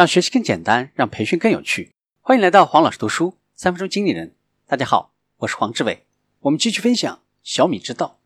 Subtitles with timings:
[0.00, 1.92] 让学习更简单，让培训更有趣。
[2.22, 4.34] 欢迎来到黄老师读书三分钟经理人。
[4.66, 6.06] 大家好，我是黄志伟。
[6.38, 8.18] 我们继续分享小米之道。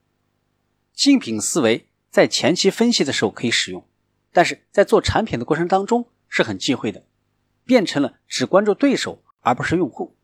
[0.93, 3.85] 竞品思维在前期分析的时候可以使用，
[4.33, 7.03] 但是在做产品的过程当中是很忌讳的，
[7.65, 10.15] 变成了只关注对手而不是用户。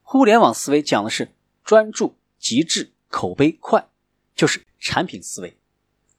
[0.00, 1.30] 互联网思维讲的是
[1.62, 3.88] 专注、极致、口碑快，
[4.34, 5.56] 就是产品思维，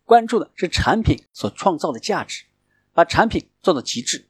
[0.06, 2.46] 关注的是产品所创造的价值，
[2.94, 4.30] 把产品做到极致。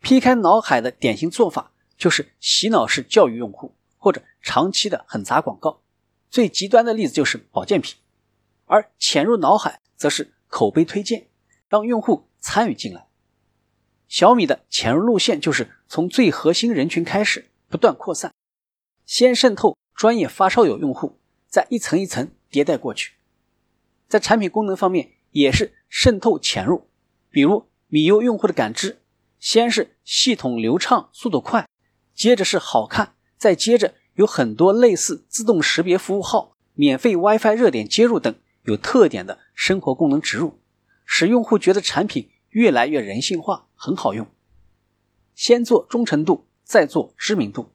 [0.00, 5.80] 劈开脑海的典型做法就是洗脑式教育用户，或者长期的狠砸广告。
[6.30, 7.96] 最极端的例子就是保健品，
[8.66, 11.28] 而潜入脑海则是口碑推荐，
[11.68, 13.06] 让用户参与进来。
[14.08, 18.32] 小米的潜入路线就是从最核心人群开始，不断扩散，
[19.04, 21.18] 先渗透专业发烧友用户，
[21.48, 23.14] 再一层一层迭代过去。
[24.06, 26.88] 在产品功能方面也是渗透潜入，
[27.30, 29.00] 比如米优用户的感知。
[29.40, 31.68] 先是系统流畅、速度快，
[32.12, 40.58] 接着是好看，再接着有很多类似自动识别服务号、免费 WiFi 热点接入等有特点的生活功能植入，
[41.04, 44.26] 使用户觉得产品越来越人性化，很好用。
[45.36, 47.70] 先做忠诚度，再做知名度。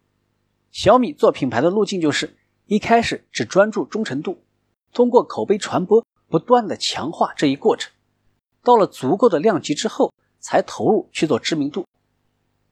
[0.69, 4.43] 小米做品牌的路径就是一开始只专注忠诚度，
[4.91, 7.93] 通过口碑传播不断的强化这一过程，
[8.63, 10.11] 到了足够的量级之后。
[10.43, 11.87] 才投入去做知名度。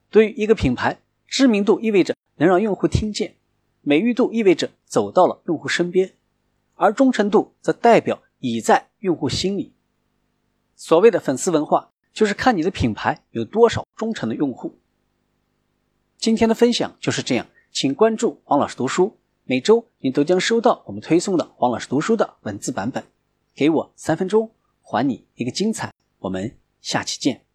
[0.09, 3.37] 对于一个品牌，知名度意味着能让用户听见，
[3.81, 6.13] 美誉度意味着走到了用户身边，
[6.75, 9.73] 而忠诚度则代表已在用户心里。
[10.75, 14.77] 所谓的粉丝文化，就是看你的品牌有多少忠诚的用户。
[16.17, 23.03] 今天的分享就是这样，请关注黄老师读书，每周你都将收到我们推送的黄老师读书的文字版本。
[23.55, 25.93] 给我三分钟，还你一个精彩。
[26.19, 27.50] 我们下期见。